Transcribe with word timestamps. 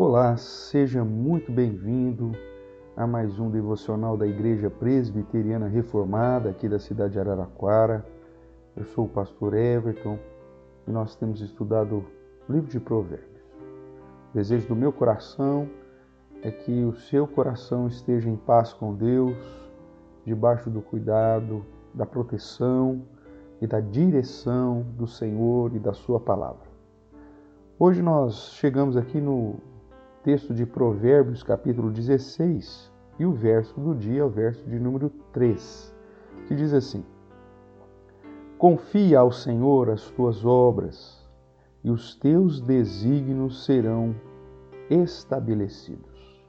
Olá, 0.00 0.36
seja 0.36 1.04
muito 1.04 1.50
bem-vindo 1.50 2.30
a 2.96 3.04
mais 3.04 3.40
um 3.40 3.50
devocional 3.50 4.16
da 4.16 4.28
Igreja 4.28 4.70
Presbiteriana 4.70 5.66
Reformada 5.66 6.50
aqui 6.50 6.68
da 6.68 6.78
cidade 6.78 7.14
de 7.14 7.18
Araraquara. 7.18 8.06
Eu 8.76 8.84
sou 8.84 9.06
o 9.06 9.08
pastor 9.08 9.54
Everton 9.54 10.16
e 10.86 10.92
nós 10.92 11.16
temos 11.16 11.40
estudado 11.40 12.04
o 12.48 12.52
livro 12.52 12.70
de 12.70 12.78
Provérbios. 12.78 13.42
O 14.30 14.36
desejo 14.36 14.68
do 14.68 14.76
meu 14.76 14.92
coração 14.92 15.68
é 16.42 16.50
que 16.52 16.84
o 16.84 16.94
seu 16.94 17.26
coração 17.26 17.88
esteja 17.88 18.30
em 18.30 18.36
paz 18.36 18.72
com 18.72 18.94
Deus, 18.94 19.36
debaixo 20.24 20.70
do 20.70 20.80
cuidado, 20.80 21.66
da 21.92 22.06
proteção 22.06 23.02
e 23.60 23.66
da 23.66 23.80
direção 23.80 24.86
do 24.96 25.08
Senhor 25.08 25.74
e 25.74 25.80
da 25.80 25.92
Sua 25.92 26.20
palavra. 26.20 26.68
Hoje 27.76 28.00
nós 28.00 28.52
chegamos 28.52 28.96
aqui 28.96 29.20
no 29.20 29.56
texto 30.22 30.52
de 30.52 30.66
Provérbios, 30.66 31.42
capítulo 31.42 31.90
16, 31.90 32.92
e 33.18 33.24
o 33.24 33.32
verso 33.32 33.78
do 33.80 33.94
dia 33.94 34.20
é 34.20 34.24
o 34.24 34.28
verso 34.28 34.64
de 34.68 34.78
número 34.78 35.10
3, 35.32 35.94
que 36.46 36.54
diz 36.54 36.72
assim: 36.72 37.04
Confia 38.56 39.20
ao 39.20 39.30
Senhor 39.30 39.90
as 39.90 40.10
tuas 40.10 40.44
obras, 40.44 41.26
e 41.82 41.90
os 41.90 42.16
teus 42.16 42.60
desígnios 42.60 43.64
serão 43.64 44.14
estabelecidos. 44.90 46.42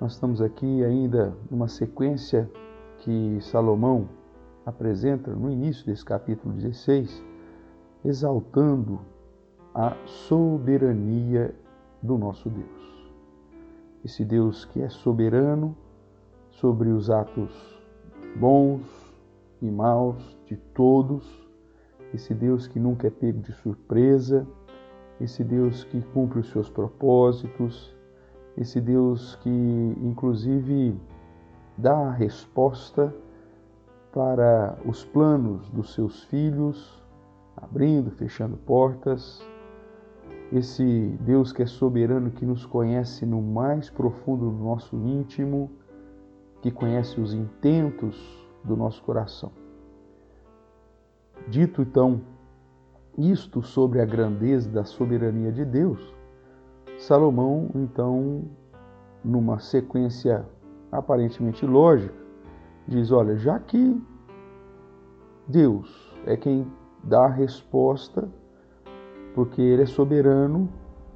Nós 0.00 0.12
estamos 0.12 0.40
aqui 0.40 0.84
ainda 0.84 1.36
numa 1.50 1.68
sequência 1.68 2.50
que 2.98 3.38
Salomão 3.40 4.08
apresenta 4.64 5.30
no 5.30 5.50
início 5.50 5.86
desse 5.86 6.04
capítulo 6.04 6.54
16, 6.54 7.22
exaltando 8.04 9.00
a 9.74 9.96
soberania 10.04 11.54
do 12.06 12.16
nosso 12.16 12.48
Deus. 12.48 13.12
Esse 14.04 14.24
Deus 14.24 14.64
que 14.64 14.80
é 14.80 14.88
soberano 14.88 15.76
sobre 16.50 16.88
os 16.88 17.10
atos 17.10 17.52
bons 18.36 18.82
e 19.60 19.70
maus 19.70 20.38
de 20.46 20.56
todos, 20.56 21.46
esse 22.14 22.32
Deus 22.32 22.66
que 22.66 22.78
nunca 22.78 23.08
é 23.08 23.10
pego 23.10 23.40
de 23.40 23.52
surpresa, 23.52 24.46
esse 25.20 25.42
Deus 25.42 25.84
que 25.84 26.00
cumpre 26.12 26.40
os 26.40 26.50
seus 26.50 26.70
propósitos, 26.70 27.94
esse 28.56 28.80
Deus 28.80 29.36
que 29.36 29.50
inclusive 30.02 30.98
dá 31.76 32.08
a 32.08 32.12
resposta 32.12 33.14
para 34.12 34.78
os 34.86 35.04
planos 35.04 35.68
dos 35.70 35.92
seus 35.92 36.24
filhos, 36.24 37.02
abrindo, 37.56 38.10
fechando 38.10 38.56
portas. 38.56 39.42
Esse 40.52 41.18
Deus 41.20 41.52
que 41.52 41.62
é 41.62 41.66
soberano, 41.66 42.30
que 42.30 42.46
nos 42.46 42.64
conhece 42.64 43.26
no 43.26 43.42
mais 43.42 43.90
profundo 43.90 44.50
do 44.50 44.64
nosso 44.64 44.96
íntimo, 44.96 45.70
que 46.62 46.70
conhece 46.70 47.20
os 47.20 47.34
intentos 47.34 48.16
do 48.64 48.76
nosso 48.76 49.02
coração. 49.02 49.52
Dito 51.48 51.82
então 51.82 52.20
isto 53.18 53.62
sobre 53.62 54.00
a 54.00 54.04
grandeza 54.04 54.68
da 54.68 54.84
soberania 54.84 55.50
de 55.50 55.64
Deus, 55.64 56.14
Salomão, 56.98 57.70
então, 57.74 58.44
numa 59.24 59.58
sequência 59.58 60.46
aparentemente 60.92 61.64
lógica, 61.64 62.14
diz: 62.86 63.10
olha, 63.10 63.36
já 63.36 63.58
que 63.58 64.02
Deus 65.48 66.14
é 66.26 66.36
quem 66.36 66.70
dá 67.02 67.24
a 67.24 67.30
resposta, 67.30 68.28
porque 69.36 69.60
Ele 69.60 69.82
é 69.82 69.86
soberano 69.86 70.66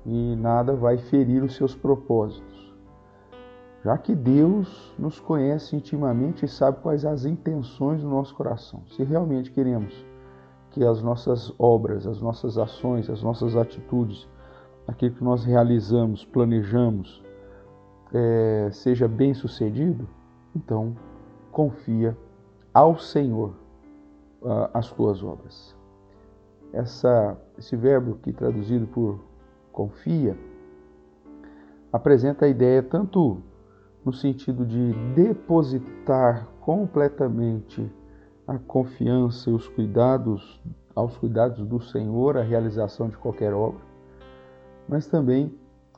e 0.05 0.37
nada 0.37 0.77
vai 0.77 0.99
ferir 0.99 1.43
os 1.43 1.57
seus 1.57 1.75
propósitos. 1.75 2.71
Já 3.83 3.97
que 3.97 4.15
Deus 4.15 4.95
nos 4.99 5.19
conhece 5.19 5.75
intimamente 5.75 6.45
e 6.45 6.49
sabe 6.49 6.83
quais 6.83 7.07
as 7.07 7.25
intenções 7.25 8.03
do 8.03 8.09
nosso 8.11 8.35
coração, 8.35 8.83
se 8.95 9.03
realmente 9.03 9.51
queremos 9.51 10.05
que 10.71 10.85
as 10.85 11.03
nossas 11.03 11.51
obras, 11.59 12.07
as 12.07 12.21
nossas 12.21 12.59
ações, 12.59 13.09
as 13.09 13.23
nossas 13.23 13.57
atitudes, 13.57 14.29
aquilo 14.87 15.15
que 15.15 15.25
nós 15.25 15.43
realizamos, 15.43 16.23
planejamos, 16.23 17.23
é, 18.13 18.69
seja 18.71 19.09
bem 19.09 19.33
sucedido, 19.33 20.07
então 20.55 20.95
confia 21.51 22.15
ao 22.75 22.99
Senhor 22.99 23.55
uh, 24.43 24.69
as 24.75 24.91
tuas 24.93 25.23
obras. 25.23 25.80
Essa, 26.73 27.37
esse 27.59 27.77
verbo 27.77 28.17
que 28.23 28.33
traduzido 28.33 28.87
por 28.87 29.21
confia 29.73 30.37
apresenta 31.93 32.45
a 32.45 32.49
ideia 32.49 32.83
tanto 32.83 33.43
no 34.05 34.13
sentido 34.13 34.65
de 34.65 34.93
depositar 35.15 36.47
completamente 36.61 37.91
a 38.47 38.59
confiança 38.59 39.51
e 39.51 39.53
os 39.53 39.69
cuidados 39.69 40.61
aos 40.95 41.17
cuidados 41.17 41.65
do 41.67 41.81
Senhor 41.81 42.37
a 42.37 42.43
realização 42.43 43.09
de 43.09 43.17
qualquer 43.17 43.53
obra, 43.53 43.81
mas 44.89 45.07
também 45.07 45.55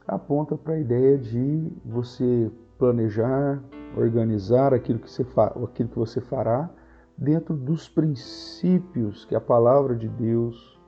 aponta 0.07 0.57
para 0.57 0.75
a 0.75 0.79
ideia 0.79 1.17
de 1.17 1.73
você 1.85 2.51
planejar, 2.79 3.63
organizar 3.97 4.75
aquilo 4.75 4.99
que, 4.99 5.11
você 5.11 5.25
aquilo 5.25 5.89
que 5.89 5.99
você 5.99 6.21
fará 6.21 6.69
dentro 7.17 7.57
dos 7.57 7.89
princípios 7.89 9.25
que 9.25 9.35
a 9.35 9.41
palavra 9.41 9.95
de 9.95 10.09
Deus, 10.09 10.81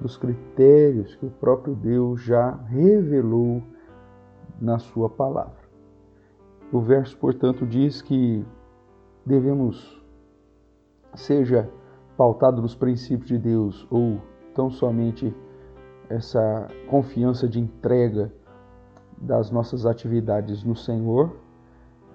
dos 0.00 0.16
critérios 0.16 1.14
que 1.16 1.26
o 1.26 1.30
próprio 1.30 1.74
Deus 1.74 2.20
já 2.22 2.54
revelou 2.66 3.62
na 4.60 4.78
sua 4.78 5.08
palavra. 5.08 5.64
O 6.72 6.80
verso, 6.80 7.16
portanto, 7.16 7.66
diz 7.66 8.02
que 8.02 8.44
devemos, 9.24 10.02
seja 11.14 11.70
pautado 12.16 12.60
nos 12.60 12.74
princípios 12.74 13.28
de 13.28 13.38
Deus 13.38 13.86
ou 13.90 14.20
tão 14.54 14.70
somente 14.70 15.34
essa 16.08 16.68
confiança 16.88 17.48
de 17.48 17.58
entrega 17.60 18.32
das 19.16 19.50
nossas 19.50 19.86
atividades 19.86 20.62
no 20.64 20.76
Senhor 20.76 21.43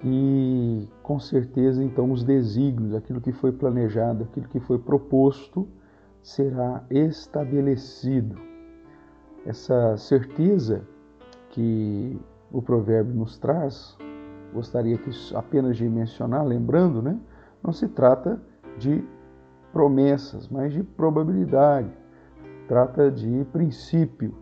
e 0.04 0.88
com 1.04 1.20
certeza 1.20 1.84
então 1.84 2.12
os 2.12 2.24
desígnios, 2.24 2.94
aquilo 2.94 3.20
que 3.20 3.32
foi 3.32 3.52
planejado, 3.52 4.24
aquilo 4.24 4.48
que 4.48 4.60
foi 4.60 4.80
proposto, 4.80 5.68
será 6.22 6.84
estabelecido. 6.90 8.38
Essa 9.46 9.98
certeza 9.98 10.84
que 11.50 12.20
o 12.52 12.62
provérbio 12.62 13.16
nos 13.16 13.38
traz, 13.38 13.98
gostaria 14.54 14.98
que 14.98 15.10
apenas 15.36 15.78
de 15.78 15.88
mencionar, 15.88 16.46
lembrando, 16.46 17.02
né? 17.02 17.20
Não 17.64 17.74
se 17.74 17.88
trata 17.88 18.42
de 18.78 19.04
promessas, 19.72 20.48
mas 20.48 20.74
de 20.74 20.84
probabilidade. 20.84 21.92
Trata 22.68 23.12
de 23.12 23.46
princípio 23.52 24.34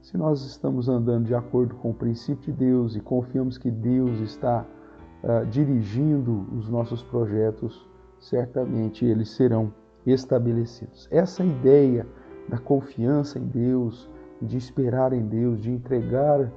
se 0.00 0.16
nós 0.16 0.44
estamos 0.44 0.88
andando 0.88 1.26
de 1.26 1.34
acordo 1.34 1.74
com 1.76 1.90
o 1.90 1.94
princípio 1.94 2.52
de 2.52 2.52
Deus 2.52 2.96
e 2.96 3.00
confiamos 3.00 3.58
que 3.58 3.70
Deus 3.70 4.20
está 4.20 4.64
uh, 5.22 5.46
dirigindo 5.46 6.46
os 6.56 6.68
nossos 6.68 7.02
projetos, 7.02 7.86
certamente 8.18 9.04
eles 9.04 9.30
serão 9.30 9.72
estabelecidos. 10.06 11.08
Essa 11.10 11.44
ideia 11.44 12.06
da 12.48 12.58
confiança 12.58 13.38
em 13.38 13.46
Deus, 13.46 14.08
de 14.40 14.56
esperar 14.56 15.12
em 15.12 15.26
Deus, 15.26 15.60
de 15.60 15.70
entregar 15.70 16.50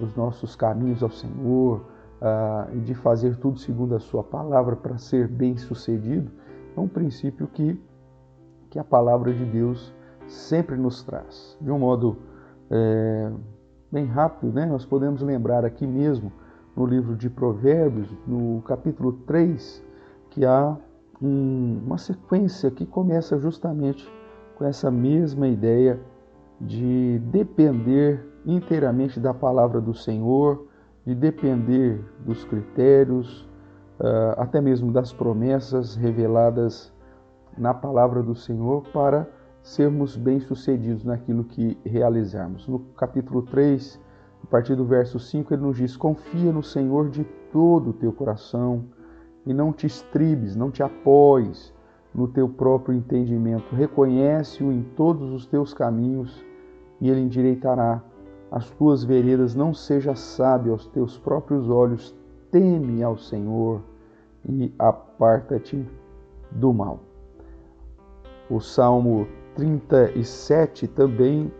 os 0.00 0.14
nossos 0.14 0.54
caminhos 0.54 1.02
ao 1.02 1.10
Senhor 1.10 1.80
uh, 2.20 2.76
e 2.76 2.80
de 2.80 2.94
fazer 2.94 3.36
tudo 3.36 3.58
segundo 3.58 3.94
a 3.94 4.00
Sua 4.00 4.22
palavra 4.22 4.76
para 4.76 4.98
ser 4.98 5.28
bem 5.28 5.56
sucedido, 5.56 6.30
é 6.76 6.80
um 6.80 6.88
princípio 6.88 7.46
que, 7.48 7.80
que 8.70 8.78
a 8.78 8.84
palavra 8.84 9.32
de 9.32 9.44
Deus 9.44 9.92
sempre 10.26 10.76
nos 10.76 11.02
traz. 11.02 11.56
De 11.60 11.70
um 11.70 11.78
modo 11.78 12.18
é, 12.70 13.32
bem 13.90 14.04
rápido, 14.04 14.52
né? 14.52 14.66
nós 14.66 14.84
podemos 14.84 15.22
lembrar 15.22 15.64
aqui 15.64 15.86
mesmo 15.86 16.32
no 16.78 16.86
livro 16.86 17.16
de 17.16 17.28
Provérbios, 17.28 18.08
no 18.24 18.62
capítulo 18.62 19.12
3, 19.26 19.84
que 20.30 20.46
há 20.46 20.76
um, 21.20 21.82
uma 21.84 21.98
sequência 21.98 22.70
que 22.70 22.86
começa 22.86 23.36
justamente 23.36 24.08
com 24.56 24.64
essa 24.64 24.88
mesma 24.88 25.48
ideia 25.48 25.98
de 26.60 27.18
depender 27.32 28.24
inteiramente 28.46 29.18
da 29.18 29.34
palavra 29.34 29.80
do 29.80 29.92
Senhor, 29.92 30.68
de 31.04 31.16
depender 31.16 32.00
dos 32.24 32.44
critérios, 32.44 33.42
uh, 33.98 34.38
até 34.38 34.60
mesmo 34.60 34.92
das 34.92 35.12
promessas 35.12 35.96
reveladas 35.96 36.92
na 37.56 37.74
palavra 37.74 38.22
do 38.22 38.36
Senhor 38.36 38.84
para 38.92 39.28
sermos 39.64 40.16
bem-sucedidos 40.16 41.02
naquilo 41.02 41.42
que 41.42 41.76
realizarmos. 41.84 42.68
No 42.68 42.78
capítulo 42.96 43.42
3, 43.42 44.00
a 44.42 44.46
partir 44.46 44.74
do 44.74 44.84
verso 44.84 45.18
5, 45.18 45.52
ele 45.52 45.62
nos 45.62 45.76
diz: 45.76 45.96
Confia 45.96 46.52
no 46.52 46.62
Senhor 46.62 47.08
de 47.08 47.24
todo 47.52 47.90
o 47.90 47.92
teu 47.92 48.12
coração 48.12 48.84
e 49.46 49.52
não 49.52 49.72
te 49.72 49.86
estribes, 49.86 50.56
não 50.56 50.70
te 50.70 50.82
apoies 50.82 51.74
no 52.14 52.28
teu 52.28 52.48
próprio 52.48 52.94
entendimento. 52.94 53.74
Reconhece-o 53.74 54.72
em 54.72 54.82
todos 54.96 55.32
os 55.32 55.46
teus 55.46 55.74
caminhos 55.74 56.44
e 57.00 57.08
ele 57.08 57.20
endireitará 57.20 58.02
as 58.50 58.70
tuas 58.70 59.04
veredas 59.04 59.54
não 59.54 59.74
seja 59.74 60.14
sábio 60.14 60.72
aos 60.72 60.86
teus 60.86 61.18
próprios 61.18 61.68
olhos, 61.68 62.16
teme 62.50 63.02
ao 63.02 63.18
Senhor 63.18 63.82
e 64.48 64.72
aparta-te 64.78 65.86
do 66.50 66.72
mal. 66.72 67.00
O 68.48 68.58
Salmo 68.58 69.28
37 69.54 70.88
também, 70.88 71.52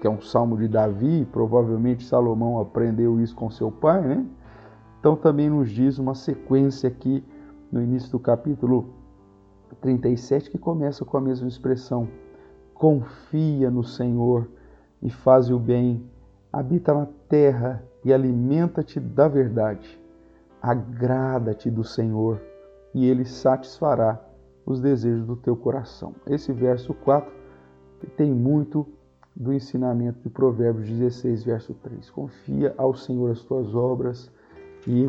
que 0.00 0.06
é 0.06 0.10
um 0.10 0.20
salmo 0.20 0.56
de 0.56 0.68
Davi, 0.68 1.26
provavelmente 1.32 2.04
Salomão 2.04 2.60
aprendeu 2.60 3.20
isso 3.20 3.34
com 3.34 3.50
seu 3.50 3.70
pai, 3.70 4.00
né? 4.02 4.26
Então 5.00 5.16
também 5.16 5.50
nos 5.50 5.70
diz 5.70 5.98
uma 5.98 6.14
sequência 6.14 6.88
aqui 6.88 7.24
no 7.70 7.82
início 7.82 8.10
do 8.10 8.18
capítulo 8.18 8.94
37 9.80 10.50
que 10.50 10.58
começa 10.58 11.04
com 11.04 11.16
a 11.16 11.20
mesma 11.20 11.48
expressão: 11.48 12.08
confia 12.74 13.70
no 13.70 13.84
Senhor 13.84 14.48
e 15.02 15.10
faz 15.10 15.50
o 15.50 15.58
bem, 15.58 16.04
habita 16.52 16.94
na 16.94 17.06
terra 17.28 17.82
e 18.04 18.12
alimenta-te 18.12 18.98
da 18.98 19.28
verdade. 19.28 20.00
Agrada-te 20.60 21.70
do 21.70 21.84
Senhor 21.84 22.40
e 22.92 23.06
ele 23.06 23.24
satisfará 23.24 24.20
os 24.66 24.80
desejos 24.80 25.24
do 25.24 25.36
teu 25.36 25.56
coração. 25.56 26.14
Esse 26.26 26.52
verso 26.52 26.92
4 26.92 27.32
tem 28.16 28.32
muito 28.32 28.86
do 29.38 29.52
ensinamento 29.52 30.18
de 30.20 30.28
Provérbios 30.28 30.88
16, 30.88 31.44
verso 31.44 31.72
3. 31.74 32.10
Confia 32.10 32.74
ao 32.76 32.92
Senhor 32.94 33.30
as 33.30 33.40
tuas 33.42 33.72
obras 33.72 34.30
e 34.84 35.08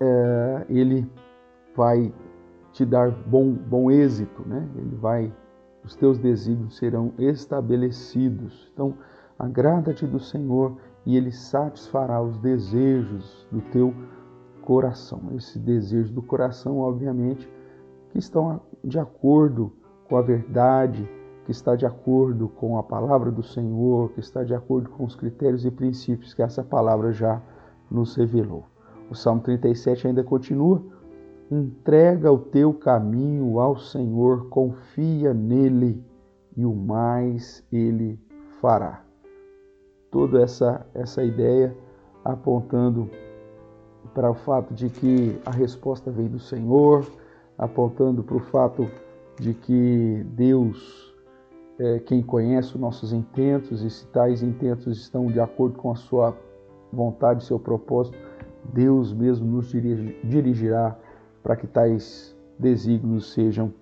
é, 0.00 0.66
ele 0.68 1.08
vai 1.76 2.12
te 2.72 2.84
dar 2.84 3.12
bom, 3.12 3.52
bom 3.52 3.90
êxito, 3.90 4.42
né? 4.46 4.68
Ele 4.76 4.96
vai, 4.96 5.32
os 5.84 5.94
teus 5.94 6.18
desígnios 6.18 6.76
serão 6.76 7.12
estabelecidos. 7.16 8.68
Então, 8.74 8.94
agrada-te 9.38 10.04
do 10.04 10.18
Senhor 10.18 10.76
e 11.06 11.16
Ele 11.16 11.30
satisfará 11.30 12.20
os 12.20 12.36
desejos 12.38 13.46
do 13.52 13.60
teu 13.70 13.94
coração. 14.62 15.20
Esse 15.36 15.58
desejo 15.58 16.12
do 16.12 16.22
coração, 16.22 16.78
obviamente, 16.78 17.48
que 18.10 18.18
estão 18.18 18.60
de 18.82 18.98
acordo 18.98 19.72
com 20.08 20.16
a 20.16 20.22
verdade, 20.22 21.08
que 21.44 21.50
está 21.50 21.74
de 21.74 21.84
acordo 21.84 22.48
com 22.48 22.78
a 22.78 22.82
palavra 22.82 23.30
do 23.30 23.42
Senhor, 23.42 24.10
que 24.10 24.20
está 24.20 24.44
de 24.44 24.54
acordo 24.54 24.88
com 24.90 25.04
os 25.04 25.16
critérios 25.16 25.64
e 25.64 25.70
princípios 25.70 26.34
que 26.34 26.42
essa 26.42 26.62
palavra 26.62 27.12
já 27.12 27.40
nos 27.90 28.14
revelou. 28.14 28.64
O 29.10 29.14
Salmo 29.14 29.42
37 29.42 30.06
ainda 30.06 30.22
continua 30.22 30.82
Entrega 31.52 32.32
o 32.32 32.38
teu 32.38 32.72
caminho 32.72 33.60
ao 33.60 33.76
Senhor, 33.76 34.48
confia 34.48 35.34
nele 35.34 36.02
e 36.56 36.64
o 36.64 36.74
mais 36.74 37.62
ele 37.70 38.18
fará. 38.58 39.04
Toda 40.10 40.40
essa, 40.40 40.86
essa 40.94 41.22
ideia 41.22 41.76
apontando 42.24 43.10
para 44.14 44.30
o 44.30 44.34
fato 44.34 44.72
de 44.72 44.88
que 44.88 45.38
a 45.44 45.50
resposta 45.50 46.10
vem 46.10 46.26
do 46.26 46.38
Senhor, 46.38 47.04
apontando 47.58 48.22
para 48.22 48.38
o 48.38 48.40
fato 48.40 48.88
de 49.38 49.52
que 49.52 50.24
Deus 50.28 51.11
é 51.78 51.98
quem 51.98 52.22
conhece 52.22 52.74
os 52.74 52.80
nossos 52.80 53.12
intentos 53.12 53.82
e 53.82 53.90
se 53.90 54.06
tais 54.08 54.42
intentos 54.42 54.98
estão 54.98 55.26
de 55.26 55.40
acordo 55.40 55.78
com 55.78 55.90
a 55.90 55.96
sua 55.96 56.36
vontade, 56.92 57.44
seu 57.44 57.58
propósito, 57.58 58.18
Deus 58.72 59.12
mesmo 59.12 59.46
nos 59.46 59.70
dirigirá 59.70 60.96
para 61.42 61.56
que 61.56 61.66
tais 61.66 62.36
desígnios 62.58 63.32
sejam 63.32 63.72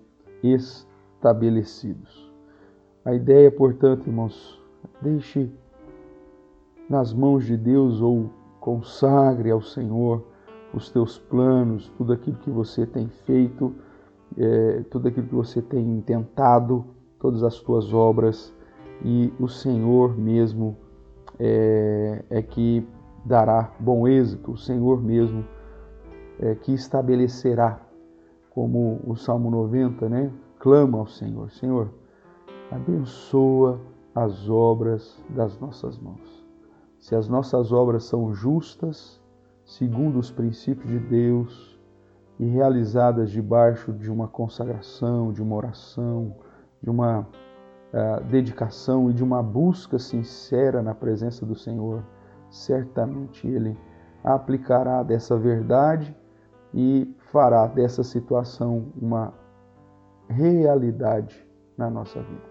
estabelecidos. 0.42 2.30
A 3.04 3.14
ideia, 3.14 3.50
portanto, 3.50 4.06
irmãos, 4.06 4.60
deixe 5.02 5.50
nas 6.88 7.12
mãos 7.12 7.44
de 7.44 7.56
Deus 7.56 8.00
ou 8.00 8.30
consagre 8.60 9.50
ao 9.50 9.60
Senhor 9.60 10.24
os 10.72 10.90
teus 10.90 11.18
planos, 11.18 11.92
tudo 11.96 12.12
aquilo 12.12 12.36
que 12.38 12.50
você 12.50 12.86
tem 12.86 13.08
feito, 13.08 13.74
é, 14.36 14.84
tudo 14.90 15.08
aquilo 15.08 15.26
que 15.26 15.34
você 15.34 15.60
tem 15.60 16.00
tentado, 16.02 16.84
todas 17.20 17.42
as 17.44 17.60
tuas 17.60 17.92
obras, 17.94 18.52
e 19.04 19.32
o 19.38 19.46
Senhor 19.46 20.16
mesmo 20.18 20.76
é, 21.38 22.24
é 22.28 22.42
que 22.42 22.86
dará 23.24 23.72
bom 23.78 24.08
êxito, 24.08 24.52
o 24.52 24.56
Senhor 24.56 25.00
mesmo 25.00 25.44
é, 26.38 26.54
que 26.54 26.72
estabelecerá, 26.72 27.80
como 28.50 29.00
o 29.06 29.14
Salmo 29.14 29.50
90, 29.50 30.08
né? 30.08 30.32
Clama 30.58 30.98
ao 30.98 31.06
Senhor: 31.06 31.50
Senhor, 31.50 31.90
abençoa 32.70 33.80
as 34.14 34.48
obras 34.48 35.22
das 35.28 35.58
nossas 35.58 35.98
mãos. 35.98 36.44
Se 36.98 37.14
as 37.14 37.28
nossas 37.28 37.72
obras 37.72 38.04
são 38.04 38.34
justas, 38.34 39.20
segundo 39.64 40.18
os 40.18 40.30
princípios 40.30 40.88
de 40.88 40.98
Deus 40.98 41.78
e 42.38 42.46
realizadas 42.46 43.30
debaixo 43.30 43.92
de 43.92 44.10
uma 44.10 44.26
consagração, 44.26 45.32
de 45.32 45.42
uma 45.42 45.56
oração, 45.56 46.34
de 46.82 46.90
uma 46.90 47.20
uh, 47.20 48.24
dedicação 48.24 49.10
e 49.10 49.12
de 49.12 49.22
uma 49.22 49.42
busca 49.42 49.98
sincera 49.98 50.82
na 50.82 50.94
presença 50.94 51.44
do 51.44 51.54
Senhor, 51.54 52.02
certamente 52.48 53.46
Ele 53.46 53.76
aplicará 54.24 55.02
dessa 55.02 55.36
verdade 55.36 56.14
e 56.74 57.14
fará 57.32 57.66
dessa 57.66 58.02
situação 58.02 58.86
uma 59.00 59.32
realidade 60.28 61.46
na 61.76 61.90
nossa 61.90 62.20
vida. 62.20 62.50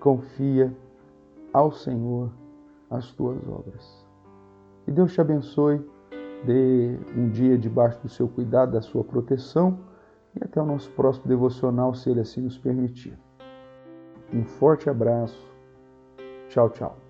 Confia 0.00 0.74
ao 1.52 1.72
Senhor 1.72 2.30
as 2.90 3.10
tuas 3.12 3.38
obras. 3.48 4.06
Que 4.84 4.92
Deus 4.92 5.12
te 5.12 5.20
abençoe, 5.20 5.84
dê 6.44 6.98
um 7.16 7.28
dia 7.28 7.58
debaixo 7.58 8.00
do 8.02 8.08
seu 8.08 8.28
cuidado, 8.28 8.72
da 8.72 8.80
sua 8.80 9.02
proteção 9.02 9.78
e 10.34 10.44
até 10.44 10.60
o 10.60 10.64
nosso 10.64 10.90
próximo 10.92 11.26
devocional, 11.26 11.94
se 11.94 12.10
Ele 12.10 12.20
assim 12.20 12.42
nos 12.42 12.56
permitir. 12.58 13.18
Um 14.32 14.44
forte 14.44 14.90
abraço. 14.90 15.40
Tchau, 16.48 16.70
tchau. 16.70 17.05